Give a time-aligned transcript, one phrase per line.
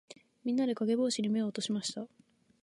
[0.43, 2.07] みんなで、かげぼうしに目を落としました。